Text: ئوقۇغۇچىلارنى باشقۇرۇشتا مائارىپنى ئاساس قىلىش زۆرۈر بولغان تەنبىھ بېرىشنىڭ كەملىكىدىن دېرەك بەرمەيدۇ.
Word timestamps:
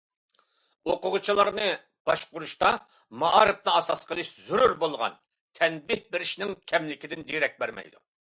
ئوقۇغۇچىلارنى 0.91 1.67
باشقۇرۇشتا 2.09 2.71
مائارىپنى 3.25 3.75
ئاساس 3.81 4.01
قىلىش 4.13 4.33
زۆرۈر 4.47 4.75
بولغان 4.85 5.19
تەنبىھ 5.59 6.03
بېرىشنىڭ 6.17 6.57
كەملىكىدىن 6.73 7.25
دېرەك 7.33 7.63
بەرمەيدۇ. 7.65 8.03